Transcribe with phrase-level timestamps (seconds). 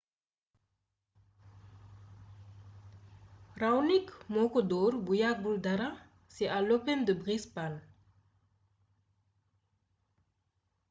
[3.61, 5.89] raonic moo ko dóor bu yàggul dara
[6.33, 7.79] ci à l'open de brisbane